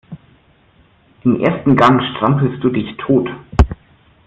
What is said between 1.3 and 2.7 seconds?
ersten Gang strampelst du